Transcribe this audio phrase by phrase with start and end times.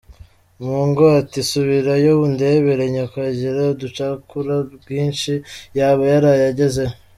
[0.61, 5.31] Mpongo, ati “Subirayo undebere; nyoko agira ubucakura bwinshi
[5.77, 6.93] yaba yaraye agezeyo”.